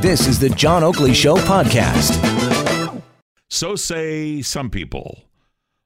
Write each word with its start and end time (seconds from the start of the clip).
This 0.00 0.26
is 0.26 0.38
the 0.38 0.50
John 0.50 0.84
Oakley 0.84 1.14
Show 1.14 1.36
podcast. 1.36 3.02
So 3.48 3.76
say 3.76 4.42
some 4.42 4.70
people. 4.70 5.22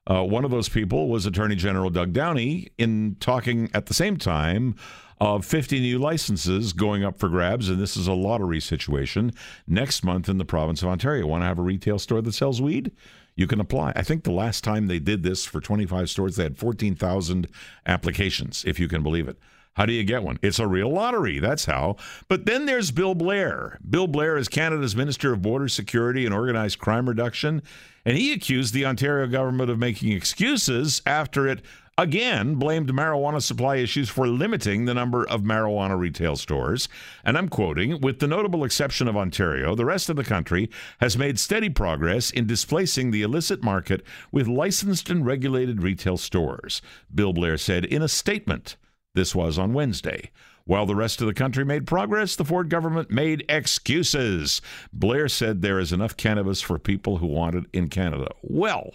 Uh, 0.09 0.23
one 0.23 0.43
of 0.43 0.51
those 0.51 0.67
people 0.67 1.09
was 1.09 1.25
Attorney 1.25 1.55
General 1.55 1.89
Doug 1.89 2.11
Downey 2.11 2.69
in 2.77 3.15
talking 3.19 3.69
at 3.73 3.85
the 3.85 3.93
same 3.93 4.17
time 4.17 4.75
of 5.19 5.45
50 5.45 5.79
new 5.79 5.99
licenses 5.99 6.73
going 6.73 7.03
up 7.03 7.19
for 7.19 7.29
grabs, 7.29 7.69
and 7.69 7.79
this 7.79 7.95
is 7.95 8.07
a 8.07 8.13
lottery 8.13 8.59
situation 8.59 9.31
next 9.67 10.03
month 10.03 10.27
in 10.27 10.39
the 10.39 10.45
province 10.45 10.81
of 10.81 10.89
Ontario. 10.89 11.27
Want 11.27 11.43
to 11.43 11.47
have 11.47 11.59
a 11.59 11.63
retail 11.63 11.99
store 11.99 12.21
that 12.23 12.33
sells 12.33 12.61
weed? 12.61 12.91
You 13.35 13.47
can 13.47 13.59
apply. 13.59 13.93
I 13.95 14.03
think 14.03 14.23
the 14.23 14.31
last 14.31 14.63
time 14.63 14.87
they 14.87 14.99
did 14.99 15.23
this 15.23 15.45
for 15.45 15.61
25 15.61 16.09
stores, 16.09 16.35
they 16.35 16.43
had 16.43 16.57
14,000 16.57 17.47
applications, 17.85 18.63
if 18.65 18.79
you 18.79 18.87
can 18.87 19.03
believe 19.03 19.27
it. 19.27 19.37
How 19.75 19.85
do 19.85 19.93
you 19.93 20.03
get 20.03 20.23
one? 20.23 20.37
It's 20.41 20.59
a 20.59 20.67
real 20.67 20.89
lottery. 20.89 21.39
That's 21.39 21.65
how. 21.65 21.95
But 22.27 22.45
then 22.45 22.65
there's 22.65 22.91
Bill 22.91 23.15
Blair. 23.15 23.79
Bill 23.89 24.07
Blair 24.07 24.35
is 24.35 24.49
Canada's 24.49 24.97
Minister 24.97 25.31
of 25.31 25.41
Border 25.41 25.69
Security 25.69 26.25
and 26.25 26.35
Organized 26.35 26.79
Crime 26.79 27.07
Reduction, 27.07 27.63
and 28.05 28.17
he 28.17 28.33
accused 28.33 28.73
the 28.73 28.85
Ontario 28.85 29.27
government 29.27 29.69
of 29.69 29.79
making 29.79 30.11
excuses 30.11 31.01
after 31.05 31.47
it 31.47 31.61
again 32.01 32.55
blamed 32.55 32.89
marijuana 32.89 33.39
supply 33.39 33.75
issues 33.75 34.09
for 34.09 34.27
limiting 34.27 34.85
the 34.85 34.93
number 34.93 35.23
of 35.27 35.43
marijuana 35.43 35.97
retail 35.97 36.35
stores. 36.35 36.89
And 37.23 37.37
I'm 37.37 37.47
quoting 37.47 38.01
With 38.01 38.19
the 38.19 38.27
notable 38.27 38.63
exception 38.63 39.07
of 39.07 39.15
Ontario, 39.15 39.75
the 39.75 39.85
rest 39.85 40.09
of 40.09 40.15
the 40.15 40.23
country 40.23 40.69
has 40.99 41.15
made 41.15 41.39
steady 41.39 41.69
progress 41.69 42.31
in 42.31 42.47
displacing 42.47 43.11
the 43.11 43.21
illicit 43.21 43.63
market 43.63 44.03
with 44.31 44.47
licensed 44.47 45.11
and 45.11 45.23
regulated 45.23 45.83
retail 45.83 46.17
stores, 46.17 46.81
Bill 47.13 47.33
Blair 47.33 47.57
said 47.57 47.85
in 47.85 48.01
a 48.01 48.07
statement. 48.07 48.77
This 49.13 49.35
was 49.35 49.59
on 49.59 49.73
Wednesday. 49.73 50.31
While 50.65 50.87
the 50.87 50.95
rest 50.95 51.21
of 51.21 51.27
the 51.27 51.33
country 51.33 51.65
made 51.65 51.85
progress, 51.85 52.35
the 52.35 52.45
Ford 52.45 52.69
government 52.69 53.11
made 53.11 53.45
excuses. 53.47 54.61
Blair 54.91 55.27
said 55.27 55.61
there 55.61 55.79
is 55.79 55.93
enough 55.93 56.17
cannabis 56.17 56.61
for 56.61 56.79
people 56.79 57.17
who 57.17 57.27
want 57.27 57.55
it 57.55 57.65
in 57.73 57.89
Canada. 57.89 58.29
Well, 58.41 58.93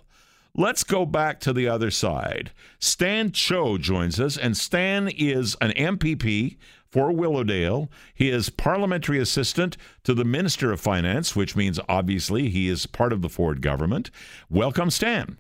let's 0.57 0.83
go 0.83 1.07
back 1.07 1.39
to 1.41 1.53
the 1.53 1.69
other 1.69 1.91
side. 1.91 2.51
Stan 2.79 3.31
Cho 3.31 3.79
joins 3.79 4.19
us, 4.19 4.37
and 4.37 4.57
Stan 4.57 5.09
is 5.09 5.57
an 5.61 5.71
MPP 5.73 6.57
for 6.89 7.13
Willowdale. 7.13 7.91
He 8.15 8.31
is 8.31 8.49
parliamentary 8.49 9.19
assistant 9.19 9.77
to 10.05 10.15
the 10.15 10.25
Minister 10.25 10.73
of 10.73 10.81
Finance, 10.81 11.37
which 11.37 11.55
means 11.55 11.79
obviously 11.89 12.49
he 12.49 12.69
is 12.69 12.87
part 12.87 13.13
of 13.13 13.23
the 13.23 13.29
Ford 13.29 13.61
government. 13.61 14.11
Welcome, 14.49 14.91
Stan. 14.91 15.37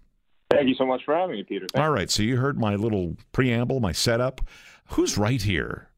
Thank 0.50 0.68
you 0.68 0.74
so 0.74 0.86
much 0.86 1.02
for 1.04 1.14
having 1.14 1.36
me, 1.36 1.42
Peter. 1.42 1.66
All 1.74 1.90
right, 1.90 2.10
so 2.10 2.22
you 2.22 2.36
heard 2.36 2.58
my 2.58 2.76
little 2.76 3.16
preamble, 3.32 3.80
my 3.80 3.92
setup. 3.92 4.42
Who's 4.90 5.18
right 5.18 5.42
here? 5.42 5.88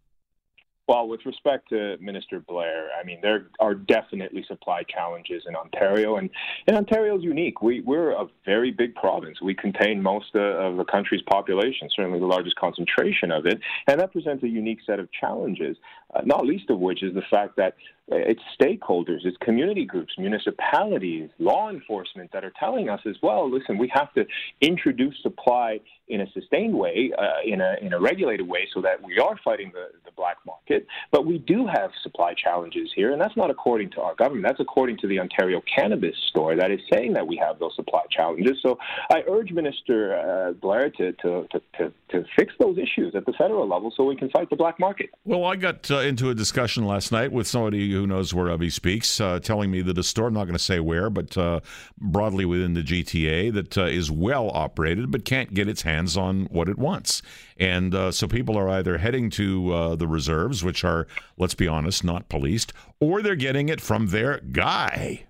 Well, 0.89 1.07
with 1.07 1.27
respect 1.27 1.69
to 1.69 1.99
Minister 2.01 2.41
Blair, 2.41 2.89
I 2.99 3.05
mean, 3.05 3.19
there 3.21 3.49
are 3.61 3.75
definitely 3.75 4.43
supply 4.49 4.85
challenges 4.85 5.43
in 5.47 5.55
Ontario, 5.55 6.17
and, 6.17 6.31
and 6.67 6.79
Ontario 6.79 7.19
is 7.19 7.23
unique. 7.23 7.61
We, 7.61 7.83
we're 7.83 8.13
a 8.13 8.27
very 8.47 8.71
big 8.71 8.95
province. 8.95 9.43
We 9.43 9.55
contain 9.55 10.03
most 10.03 10.35
of 10.35 10.79
the 10.79 10.85
country's 10.85 11.21
population, 11.29 11.91
certainly 11.95 12.19
the 12.19 12.27
largest 12.27 12.57
concentration 12.57 13.31
of 13.31 13.45
it, 13.45 13.61
and 13.87 14.01
that 14.01 14.13
presents 14.13 14.43
a 14.45 14.49
unique 14.49 14.79
set 14.87 14.99
of 14.99 15.13
challenges, 15.13 15.77
uh, 16.15 16.23
not 16.25 16.47
least 16.47 16.71
of 16.71 16.79
which 16.79 17.03
is 17.03 17.15
the 17.15 17.25
fact 17.31 17.57
that 17.59 17.75
it's 18.11 18.41
stakeholders, 18.59 19.25
it's 19.25 19.37
community 19.39 19.85
groups, 19.85 20.15
municipalities, 20.17 21.29
law 21.39 21.69
enforcement 21.69 22.31
that 22.33 22.45
are 22.45 22.53
telling 22.59 22.89
us 22.89 23.01
as 23.07 23.17
well. 23.23 23.51
Listen, 23.51 23.77
we 23.77 23.91
have 23.93 24.13
to 24.15 24.25
introduce 24.63 25.15
supply 25.23 25.79
in 26.09 26.23
a 26.23 26.31
sustained 26.33 26.75
way, 26.75 27.13
uh, 27.19 27.43
in 27.45 27.61
a 27.61 27.77
in 27.83 27.93
a 27.93 28.01
regulated 28.01 28.49
way, 28.49 28.67
so 28.73 28.81
that 28.81 29.03
we 29.03 29.19
are 29.19 29.39
fighting 29.45 29.71
the, 29.75 29.89
the 30.07 30.11
black 30.17 30.39
market. 30.47 30.78
But 31.11 31.27
we 31.27 31.39
do 31.39 31.67
have 31.67 31.91
supply 32.03 32.35
challenges 32.35 32.91
here, 32.95 33.13
and 33.13 33.21
that's 33.21 33.37
not 33.37 33.51
according 33.51 33.91
to 33.93 34.01
our 34.03 34.15
government. 34.15 34.47
That's 34.47 34.61
according 34.61 34.99
to 34.99 35.07
the 35.07 35.19
Ontario 35.21 35.63
Cannabis 35.75 36.15
Store 36.29 36.57
that 36.57 36.71
is 36.71 36.81
saying 36.93 37.13
that 37.15 37.27
we 37.27 37.37
have 37.37 37.59
those 37.59 37.75
supply 37.77 38.03
challenges. 38.11 38.59
So 38.63 38.79
I 39.11 39.23
urge 39.31 39.53
Minister 39.53 40.19
uh, 40.19 40.53
Blair 40.53 40.91
to, 40.91 41.13
to 41.13 41.49
to, 41.51 41.61
to 41.79 41.93
to 42.11 42.25
fix 42.37 42.53
those 42.59 42.79
issues 42.79 43.15
at 43.15 43.27
the 43.27 43.33
federal 43.33 43.69
level, 43.69 43.93
so 43.97 44.05
we 44.05 44.17
can 44.17 44.31
fight 44.31 44.51
the 44.51 44.57
black 44.57 44.79
market. 44.81 45.11
Well, 45.25 45.45
I 45.45 45.57
got 45.57 45.91
uh, 45.91 45.99
into 45.99 46.31
a 46.31 46.35
discussion 46.35 46.87
last 46.87 47.13
night 47.13 47.33
with 47.33 47.47
somebody 47.47 47.91
who 47.91 48.07
knows 48.07 48.33
whereof 48.33 48.61
he 48.61 48.71
speaks, 48.71 49.21
uh, 49.21 49.41
telling 49.41 49.71
me 49.71 49.83
that 49.83 49.99
a 49.99 50.03
store, 50.03 50.29
I'm 50.29 50.35
not 50.35 50.45
going 50.45 50.57
to 50.57 50.63
say 50.63 50.81
where, 50.81 51.11
but 51.11 51.37
uh, 51.37 51.61
broadly 51.99 52.45
within 52.45 52.75
the 52.75 52.83
GTA, 52.83 53.53
that 53.53 53.79
uh, 53.79 53.85
is 53.85 54.11
well 54.11 54.51
operated 54.51 55.11
but 55.11 55.25
can't 55.25 55.55
get 55.55 55.69
its 55.69 55.83
hands 55.83 56.17
on 56.17 56.47
what 56.47 56.69
it 56.69 56.79
wants. 56.79 57.23
And 57.59 57.95
uh, 57.95 58.13
so 58.13 58.29
people 58.29 58.57
are 58.57 58.69
either 58.69 58.99
heading 58.99 59.31
to 59.31 59.97
the 59.97 60.07
reserves, 60.07 60.63
which 60.69 60.85
are, 60.85 61.07
let's 61.39 61.55
be 61.55 61.67
honest, 61.67 62.05
not 62.05 62.29
policed, 62.29 62.75
or 63.01 63.23
they're 63.23 63.35
getting 63.35 63.71
it 63.71 63.81
from 63.81 64.09
their 64.09 64.39
guy. 64.53 65.25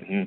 Mm-hmm. 0.00 0.22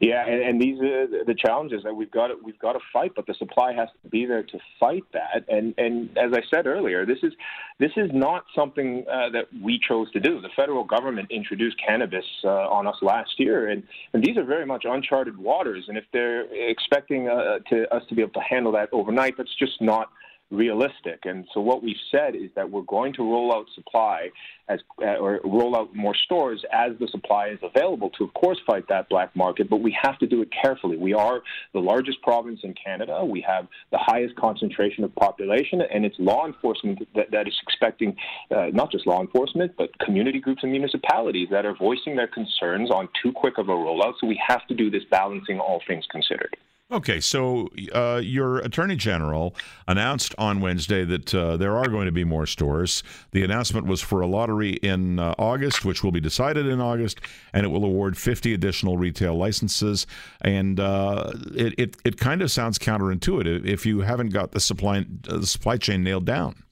Yeah, 0.00 0.26
and, 0.26 0.42
and, 0.42 0.62
these 0.62 0.80
are 0.80 1.24
the 1.26 1.34
challenges 1.34 1.82
that 1.84 1.94
we've 1.94 2.10
got. 2.10 2.28
To, 2.28 2.36
we've 2.42 2.58
got 2.58 2.72
to 2.72 2.78
fight, 2.90 3.12
but 3.14 3.26
the 3.26 3.34
supply 3.34 3.74
has 3.74 3.88
to 4.02 4.08
be 4.08 4.24
there 4.24 4.42
to 4.42 4.58
fight 4.80 5.04
that. 5.12 5.44
And 5.46 5.74
and 5.76 6.08
as 6.16 6.32
I 6.32 6.40
said 6.50 6.66
earlier, 6.66 7.04
this 7.04 7.18
is 7.22 7.34
this 7.78 7.90
is 7.98 8.10
not 8.14 8.44
something 8.54 9.04
uh, 9.12 9.28
that 9.34 9.48
we 9.62 9.78
chose 9.86 10.10
to 10.12 10.20
do. 10.20 10.40
The 10.40 10.48
federal 10.56 10.84
government 10.84 11.30
introduced 11.30 11.76
cannabis 11.86 12.24
uh, 12.44 12.48
on 12.48 12.86
us 12.86 12.96
last 13.02 13.38
year, 13.38 13.68
and, 13.68 13.82
and 14.14 14.24
these 14.24 14.38
are 14.38 14.44
very 14.44 14.64
much 14.64 14.84
uncharted 14.88 15.36
waters. 15.36 15.84
And 15.88 15.98
if 15.98 16.04
they're 16.14 16.46
expecting 16.70 17.28
uh, 17.28 17.58
to 17.68 17.94
us 17.94 18.02
to 18.08 18.14
be 18.14 18.22
able 18.22 18.32
to 18.32 18.40
handle 18.40 18.72
that 18.72 18.88
overnight, 18.90 19.36
that's 19.36 19.54
just 19.58 19.82
not 19.82 20.08
realistic. 20.50 21.20
And 21.24 21.46
so 21.54 21.60
what 21.60 21.82
we've 21.82 21.96
said 22.10 22.34
is 22.34 22.50
that 22.56 22.70
we're 22.70 22.82
going 22.82 23.12
to 23.14 23.22
roll 23.22 23.54
out 23.54 23.66
supply 23.74 24.30
as 24.68 24.80
uh, 25.02 25.16
or 25.16 25.40
roll 25.44 25.76
out 25.76 25.94
more 25.94 26.14
stores 26.14 26.64
as 26.72 26.92
the 26.98 27.08
supply 27.08 27.48
is 27.48 27.58
available 27.62 28.10
to, 28.10 28.24
of 28.24 28.34
course, 28.34 28.58
fight 28.66 28.84
that 28.88 29.08
black 29.08 29.34
market. 29.34 29.68
But 29.70 29.78
we 29.78 29.96
have 30.00 30.18
to 30.18 30.26
do 30.26 30.42
it 30.42 30.48
carefully. 30.62 30.96
We 30.96 31.14
are 31.14 31.42
the 31.72 31.80
largest 31.80 32.20
province 32.22 32.60
in 32.62 32.74
Canada. 32.74 33.24
We 33.24 33.40
have 33.42 33.68
the 33.90 33.98
highest 33.98 34.36
concentration 34.36 35.04
of 35.04 35.14
population, 35.14 35.82
and 35.82 36.04
it's 36.04 36.16
law 36.18 36.46
enforcement 36.46 37.00
that, 37.14 37.30
that 37.30 37.46
is 37.46 37.54
expecting 37.62 38.16
uh, 38.50 38.66
not 38.72 38.90
just 38.90 39.06
law 39.06 39.20
enforcement, 39.20 39.72
but 39.76 39.96
community 39.98 40.40
groups 40.40 40.62
and 40.62 40.72
municipalities 40.72 41.48
that 41.50 41.64
are 41.64 41.74
voicing 41.74 42.16
their 42.16 42.28
concerns 42.28 42.90
on 42.90 43.08
too 43.22 43.32
quick 43.32 43.58
of 43.58 43.68
a 43.68 43.72
rollout. 43.72 44.14
So 44.20 44.26
we 44.26 44.40
have 44.46 44.66
to 44.68 44.74
do 44.74 44.90
this 44.90 45.02
balancing 45.10 45.58
all 45.60 45.80
things 45.86 46.04
considered. 46.10 46.56
Okay, 46.92 47.20
so 47.20 47.68
uh, 47.94 48.20
your 48.22 48.58
attorney 48.58 48.96
general 48.96 49.54
announced 49.86 50.34
on 50.38 50.60
Wednesday 50.60 51.04
that 51.04 51.32
uh, 51.32 51.56
there 51.56 51.76
are 51.76 51.86
going 51.86 52.06
to 52.06 52.12
be 52.12 52.24
more 52.24 52.46
stores. 52.46 53.04
The 53.30 53.44
announcement 53.44 53.86
was 53.86 54.00
for 54.00 54.20
a 54.20 54.26
lottery 54.26 54.72
in 54.72 55.20
uh, 55.20 55.36
August, 55.38 55.84
which 55.84 56.02
will 56.02 56.10
be 56.10 56.18
decided 56.18 56.66
in 56.66 56.80
August, 56.80 57.20
and 57.52 57.64
it 57.64 57.68
will 57.68 57.84
award 57.84 58.18
50 58.18 58.52
additional 58.54 58.96
retail 58.96 59.36
licenses. 59.36 60.04
And 60.40 60.80
uh, 60.80 61.32
it, 61.54 61.74
it, 61.78 61.96
it 62.04 62.16
kind 62.16 62.42
of 62.42 62.50
sounds 62.50 62.76
counterintuitive 62.76 63.64
if 63.64 63.86
you 63.86 64.00
haven't 64.00 64.30
got 64.30 64.50
the 64.50 64.60
supply 64.60 65.06
the 65.22 65.46
supply 65.46 65.76
chain 65.76 66.02
nailed 66.02 66.26
down. 66.26 66.64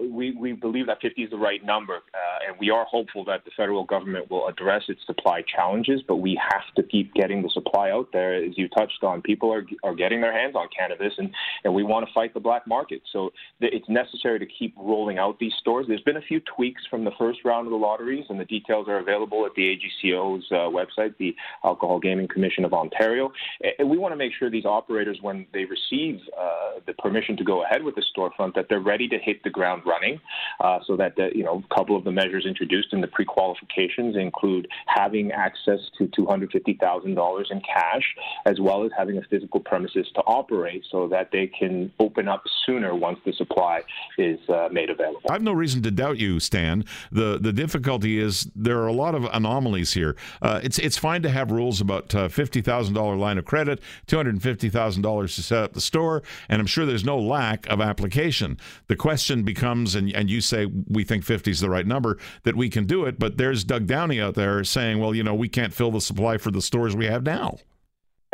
We, 0.00 0.32
we 0.32 0.52
believe 0.52 0.86
that 0.86 1.00
50 1.00 1.22
is 1.22 1.30
the 1.30 1.36
right 1.36 1.64
number, 1.64 1.96
uh, 1.96 2.48
and 2.48 2.56
we 2.58 2.70
are 2.70 2.84
hopeful 2.84 3.24
that 3.26 3.44
the 3.44 3.50
federal 3.56 3.84
government 3.84 4.30
will 4.30 4.48
address 4.48 4.82
its 4.88 5.00
supply 5.06 5.42
challenges, 5.42 6.02
but 6.06 6.16
we 6.16 6.40
have 6.50 6.74
to 6.76 6.82
keep 6.82 7.12
getting 7.14 7.42
the 7.42 7.50
supply 7.50 7.90
out 7.90 8.08
there. 8.12 8.34
As 8.34 8.56
you 8.56 8.68
touched 8.68 9.02
on, 9.02 9.22
people 9.22 9.52
are, 9.52 9.64
are 9.82 9.94
getting 9.94 10.20
their 10.20 10.32
hands 10.32 10.54
on 10.54 10.68
cannabis, 10.76 11.12
and, 11.18 11.30
and 11.64 11.74
we 11.74 11.82
want 11.82 12.06
to 12.06 12.12
fight 12.12 12.34
the 12.34 12.40
black 12.40 12.66
market. 12.66 13.02
So 13.12 13.30
it's 13.60 13.88
necessary 13.88 14.38
to 14.38 14.46
keep 14.46 14.74
rolling 14.76 15.18
out 15.18 15.38
these 15.38 15.52
stores. 15.58 15.86
There's 15.88 16.00
been 16.02 16.16
a 16.16 16.22
few 16.22 16.40
tweaks 16.40 16.82
from 16.88 17.04
the 17.04 17.12
first 17.18 17.40
round 17.44 17.66
of 17.66 17.70
the 17.70 17.76
lotteries, 17.76 18.24
and 18.28 18.40
the 18.40 18.44
details 18.44 18.88
are 18.88 18.98
available 18.98 19.44
at 19.46 19.54
the 19.54 19.76
AGCO's 19.76 20.46
uh, 20.50 20.54
website, 20.70 21.16
the 21.18 21.34
Alcohol 21.64 21.98
Gaming 21.98 22.28
Commission 22.28 22.64
of 22.64 22.72
Ontario. 22.72 23.32
And 23.78 23.90
we 23.90 23.98
want 23.98 24.12
to 24.12 24.16
make 24.16 24.32
sure 24.38 24.50
these 24.50 24.64
operators, 24.64 25.18
when 25.20 25.46
they 25.52 25.64
receive 25.64 26.20
uh, 26.38 26.80
the 26.86 26.94
permission 26.94 27.36
to 27.36 27.44
go 27.44 27.64
ahead 27.64 27.82
with 27.82 27.94
the 27.94 28.04
storefront, 28.16 28.54
that 28.54 28.66
they're 28.68 28.80
ready 28.80 29.08
to 29.08 29.18
hit 29.18 29.42
the 29.44 29.50
ground 29.50 29.82
running, 29.94 30.16
uh, 30.64 30.78
so 30.86 30.92
that 31.00 31.12
the, 31.18 31.26
you 31.38 31.44
know 31.46 31.56
a 31.70 31.74
couple 31.76 31.96
of 31.98 32.04
the 32.08 32.14
measures 32.20 32.44
introduced 32.52 32.90
in 32.94 33.00
the 33.04 33.10
pre-qualifications 33.16 34.12
include 34.28 34.64
having 35.00 35.26
access 35.46 35.80
to 35.98 36.02
two 36.16 36.26
hundred 36.32 36.48
fifty 36.56 36.74
thousand 36.84 37.14
dollars 37.22 37.48
in 37.54 37.60
cash, 37.76 38.06
as 38.46 38.56
well 38.66 38.80
as 38.86 38.90
having 39.00 39.16
a 39.22 39.24
physical 39.32 39.60
premises 39.70 40.06
to 40.16 40.20
operate, 40.38 40.82
so 40.92 40.98
that 41.14 41.26
they 41.34 41.46
can 41.60 41.74
open 42.06 42.24
up 42.34 42.42
sooner 42.66 42.90
once 43.08 43.18
the 43.24 43.32
supply 43.42 43.76
is 44.18 44.40
uh, 44.48 44.68
made 44.78 44.90
available. 44.96 45.26
I 45.28 45.34
have 45.38 45.48
no 45.52 45.56
reason 45.64 45.78
to 45.86 45.90
doubt 46.02 46.18
you, 46.24 46.32
Stan. 46.40 46.76
the 47.10 47.28
The 47.48 47.54
difficulty 47.64 48.12
is 48.26 48.34
there 48.68 48.78
are 48.82 48.90
a 48.96 48.98
lot 49.04 49.14
of 49.18 49.22
anomalies 49.40 49.90
here. 50.00 50.12
Uh, 50.46 50.60
it's 50.66 50.78
it's 50.86 50.98
fine 51.08 51.22
to 51.26 51.30
have 51.38 51.46
rules 51.60 51.80
about 51.86 52.06
uh, 52.14 52.28
fifty 52.42 52.60
thousand 52.70 52.94
dollar 53.00 53.16
line 53.26 53.38
of 53.38 53.44
credit, 53.52 53.76
two 54.06 54.16
hundred 54.20 54.40
fifty 54.42 54.68
thousand 54.76 55.02
dollars 55.08 55.30
to 55.36 55.42
set 55.42 55.60
up 55.66 55.72
the 55.78 55.86
store, 55.92 56.16
and 56.48 56.56
I'm 56.60 56.70
sure 56.74 56.84
there's 56.86 57.08
no 57.14 57.18
lack 57.18 57.60
of 57.74 57.78
application. 57.92 58.50
The 58.92 58.98
question 59.08 59.36
becomes 59.52 59.79
comes 59.80 59.94
and, 59.94 60.12
and 60.14 60.30
you 60.30 60.40
say 60.40 60.66
we 60.88 61.04
think 61.04 61.24
50 61.24 61.50
is 61.50 61.60
the 61.60 61.70
right 61.70 61.86
number, 61.86 62.18
that 62.44 62.56
we 62.56 62.68
can 62.68 62.86
do 62.86 63.04
it. 63.04 63.18
But 63.18 63.36
there's 63.36 63.64
Doug 63.64 63.86
Downey 63.86 64.20
out 64.20 64.34
there 64.34 64.62
saying, 64.64 64.98
well, 64.98 65.14
you 65.14 65.22
know, 65.22 65.34
we 65.34 65.48
can't 65.48 65.72
fill 65.72 65.90
the 65.90 66.00
supply 66.00 66.38
for 66.38 66.50
the 66.50 66.62
stores 66.62 66.94
we 66.94 67.06
have 67.06 67.22
now. 67.22 67.58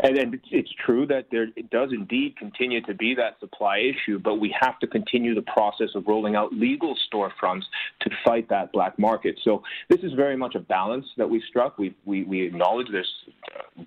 And, 0.02 0.18
and 0.18 0.38
it's 0.50 0.70
true 0.84 1.06
that 1.06 1.28
there 1.30 1.48
it 1.56 1.70
does 1.70 1.88
indeed 1.90 2.36
continue 2.36 2.82
to 2.82 2.92
be 2.92 3.14
that 3.14 3.40
supply 3.40 3.78
issue, 3.78 4.18
but 4.18 4.34
we 4.34 4.54
have 4.60 4.78
to 4.80 4.86
continue 4.86 5.34
the 5.34 5.40
process 5.42 5.88
of 5.94 6.06
rolling 6.06 6.36
out 6.36 6.52
legal 6.52 6.94
storefronts 7.10 7.62
to 8.02 8.10
fight 8.22 8.46
that 8.50 8.72
black 8.72 8.98
market. 8.98 9.40
So 9.42 9.62
this 9.88 10.00
is 10.00 10.12
very 10.12 10.36
much 10.36 10.54
a 10.54 10.60
balance 10.60 11.06
that 11.16 11.28
we 11.28 11.42
struck. 11.48 11.78
We 11.78 11.94
we, 12.04 12.24
we 12.24 12.42
acknowledge 12.42 12.88
there's 12.92 13.10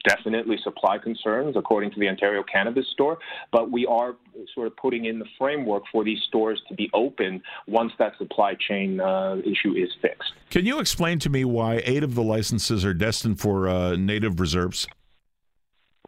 definitely 0.08 0.58
supply 0.64 0.98
concerns 0.98 1.56
according 1.56 1.92
to 1.92 2.00
the 2.00 2.08
Ontario 2.08 2.44
Cannabis 2.44 2.86
Store, 2.94 3.18
but 3.52 3.72
we 3.72 3.86
are 3.86 4.16
sort 4.54 4.68
of 4.68 4.76
putting 4.78 5.06
in 5.06 5.20
the 5.20 5.26
framework 5.38 5.84
for 5.92 6.04
these 6.04 6.20
stores 6.28 6.62
to 6.70 6.76
be 6.76 6.90
open 6.94 7.42
once 7.68 7.92
that 8.00 8.18
supply 8.18 8.56
chain 8.56 9.00
uh, 9.00 9.38
issue 9.46 9.74
is 9.74 9.90
fixed. 10.02 10.34
Can 10.50 10.66
you 10.66 10.80
explain 10.80 11.20
to 11.20 11.30
me 11.30 11.46
why 11.46 11.82
eight 11.86 12.04
of 12.04 12.16
the 12.16 12.24
licenses 12.24 12.86
are 12.86 12.94
destined 12.94 13.40
for 13.40 13.68
uh, 13.68 13.96
native 13.96 14.40
reserves? 14.40 14.88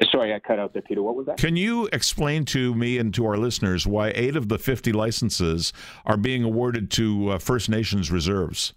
Sorry, 0.10 0.34
I 0.34 0.40
cut 0.40 0.58
out 0.58 0.74
there, 0.74 0.82
Peter. 0.82 1.04
What 1.04 1.16
was 1.16 1.28
that? 1.28 1.38
Can 1.38 1.56
you 1.56 1.88
explain 1.94 2.46
to 2.46 2.74
me 2.74 2.98
and 2.98 3.14
to 3.14 3.26
our 3.26 3.38
listeners 3.38 3.86
why 3.86 4.12
eight 4.16 4.36
of 4.36 4.50
the 4.50 4.58
50 4.58 4.92
licenses 4.92 5.74
are 6.06 6.18
being 6.18 6.44
awarded 6.44 6.90
to 6.92 7.30
uh, 7.30 7.38
First 7.38 7.70
Nations 7.70 8.10
reserves? 8.10 8.74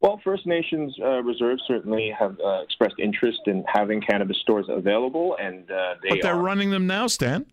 Well, 0.00 0.20
First 0.22 0.46
Nations 0.46 0.94
uh, 1.02 1.22
reserves 1.22 1.62
certainly 1.66 2.14
have 2.16 2.36
uh, 2.44 2.62
expressed 2.62 2.94
interest 2.98 3.40
in 3.46 3.64
having 3.66 4.00
cannabis 4.00 4.38
stores 4.38 4.66
available, 4.68 5.36
and 5.40 5.68
uh, 5.70 5.94
they. 6.02 6.10
But 6.10 6.22
they're 6.22 6.34
are, 6.34 6.42
running 6.42 6.70
them 6.70 6.86
now, 6.86 7.08
Stan. 7.08 7.46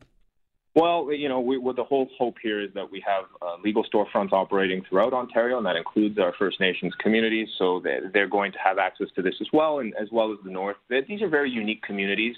Well, 0.76 1.12
you 1.12 1.30
know, 1.30 1.40
we, 1.40 1.58
well, 1.58 1.74
the 1.74 1.86
whole 1.86 2.10
hope 2.18 2.36
here 2.44 2.62
is 2.62 2.70
that 2.74 2.92
we 2.92 3.02
have 3.08 3.24
uh, 3.42 3.56
legal 3.64 3.86
storefronts 3.86 4.34
operating 4.34 4.84
throughout 4.88 5.14
Ontario, 5.14 5.58
and 5.58 5.66
that 5.66 5.78
includes 5.78 6.20
our 6.20 6.34
First 6.38 6.60
Nations 6.60 6.94
communities. 7.00 7.48
So 7.58 7.82
they're 8.14 8.28
going 8.28 8.52
to 8.52 8.60
have 8.60 8.78
access 8.78 9.08
to 9.16 9.22
this 9.22 9.36
as 9.40 9.48
well, 9.54 9.80
and 9.80 9.94
as 9.96 10.10
well 10.12 10.34
as 10.34 10.38
the 10.44 10.52
North. 10.52 10.76
These 10.90 11.22
are 11.22 11.30
very 11.30 11.50
unique 11.50 11.82
communities. 11.82 12.36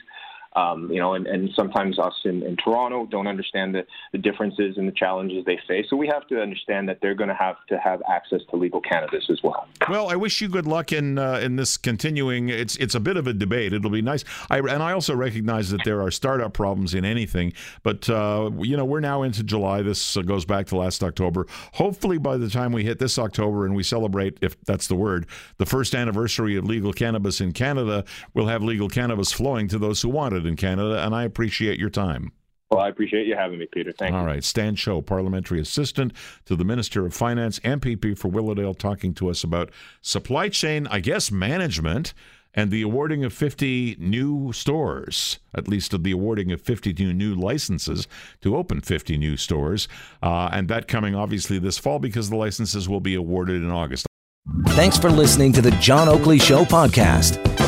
Um, 0.56 0.92
you 0.92 1.00
know, 1.00 1.14
and, 1.14 1.28
and 1.28 1.50
sometimes 1.56 2.00
us 2.00 2.14
in, 2.26 2.42
in 2.44 2.58
Toronto 2.58 3.06
don't 3.06 3.28
understand 3.28 3.76
the, 3.76 3.86
the 4.12 4.18
differences 4.18 4.78
and 4.78 4.88
the 4.88 4.92
challenges 4.92 5.46
they 5.46 5.60
face. 5.68 5.86
So 5.90 5.96
we 5.96 6.08
have 6.08 6.28
to 6.28 6.42
understand 6.42 6.90
that 6.90 7.00
they're 7.02 7.16
going 7.16 7.30
to 7.30 7.36
have 7.36 7.58
to 7.70 7.78
have 7.78 8.02
access 8.10 8.42
to 8.50 8.56
legal 8.56 8.82
cannabis 8.82 9.26
as 9.30 9.40
well. 9.44 9.68
Well, 9.90 10.10
I 10.10 10.16
wish 10.16 10.42
you 10.42 10.48
good 10.48 10.66
luck 10.66 10.92
in 10.92 11.20
uh, 11.20 11.40
in 11.44 11.58
this 11.58 11.78
continuing. 11.78 12.50
It's 12.50 12.76
it's 12.78 12.96
a 12.96 13.00
bit 13.00 13.18
of 13.18 13.28
a 13.28 13.34
debate. 13.34 13.74
It'll 13.74 13.92
be 13.92 14.02
nice. 14.02 14.24
I, 14.50 14.60
and 14.60 14.82
I 14.82 14.94
also 14.94 15.16
recognize 15.16 15.70
that 15.70 15.82
there 15.84 16.02
are 16.02 16.12
startup 16.12 16.54
problems 16.54 16.94
in 16.94 17.06
anything. 17.06 17.54
But 17.84 18.10
uh, 18.10 18.52
you 18.60 18.78
know, 18.78 18.86
we're 18.86 19.00
now 19.00 19.24
into 19.24 19.44
July. 19.44 19.82
This 19.82 20.18
uh, 20.18 20.22
goes 20.22 20.46
back 20.46 20.68
to 20.68 20.78
last 20.78 21.04
October. 21.04 21.46
Hopefully, 21.74 22.18
by 22.18 22.38
the 22.38 22.50
time 22.50 22.72
we 22.72 22.84
hit 22.84 23.00
this 23.00 23.20
October 23.20 23.66
and 23.66 23.76
we 23.76 23.84
celebrate, 23.84 24.38
if 24.42 24.60
that's 24.62 24.88
the 24.88 24.96
word, 24.96 25.28
the 25.58 25.66
first 25.66 25.94
anniversary 25.94 26.56
of 26.56 26.66
legal 26.66 26.94
cannabis 26.94 27.42
in 27.42 27.52
Canada, 27.52 28.04
we'll 28.34 28.48
have 28.48 28.64
legal 28.64 28.90
cannabis 28.90 29.32
flowing 29.32 29.68
to 29.68 29.78
those 29.78 30.02
who 30.02 30.10
want 30.10 30.34
it 30.34 30.37
in 30.46 30.56
Canada, 30.56 31.04
and 31.06 31.16
I 31.16 31.24
appreciate 31.24 31.80
your 31.80 31.90
time. 31.90 32.32
Well, 32.70 32.82
I 32.82 32.90
appreciate 32.90 33.28
you 33.28 33.36
having 33.36 33.60
me, 33.60 33.68
Peter. 33.72 33.94
Thank 33.94 34.14
All 34.14 34.20
you. 34.20 34.28
All 34.28 34.34
right. 34.34 34.44
Stan 34.44 34.76
Cho, 34.76 35.02
Parliamentary 35.02 35.62
Assistant 35.62 36.12
to 36.46 36.56
the 36.56 36.66
Minister 36.66 37.06
of 37.06 37.14
Finance, 37.14 37.60
MPP 37.60 38.18
for 38.18 38.28
Willowdale, 38.28 38.74
talking 38.74 39.14
to 39.16 39.30
us 39.30 39.44
about 39.44 39.72
supply 40.02 40.50
chain, 40.50 40.86
I 40.88 41.00
guess, 41.00 41.32
management 41.32 42.14
and 42.54 42.72
the 42.72 42.82
awarding 42.82 43.24
of 43.24 43.32
50 43.32 43.98
new 44.00 44.52
stores, 44.52 45.40
at 45.54 45.68
least 45.68 46.02
the 46.02 46.12
awarding 46.12 46.52
of 46.52 46.60
52 46.60 47.14
new 47.14 47.36
licenses 47.36 48.08
to 48.42 48.58
open 48.58 48.82
50 48.82 49.18
new 49.18 49.38
stores. 49.38 49.88
Uh, 50.24 50.50
and 50.52 50.68
that 50.68 50.88
coming 50.88 51.16
obviously 51.16 51.60
this 51.60 51.78
fall 51.78 52.00
because 52.00 52.30
the 52.30 52.36
licenses 52.36 52.90
will 52.90 53.00
be 53.00 53.14
awarded 53.16 53.58
in 53.62 53.70
August. 53.70 54.08
Thanks 54.70 54.98
for 54.98 55.12
listening 55.12 55.54
to 55.54 55.62
the 55.62 55.72
John 55.72 56.10
Oakley 56.10 56.40
Show 56.40 56.66
podcast. 56.66 57.57